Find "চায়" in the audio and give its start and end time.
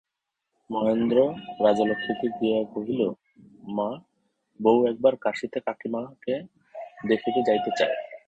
7.79-7.95